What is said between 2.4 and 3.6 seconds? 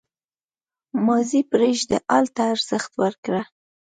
ارزښت ورکړه.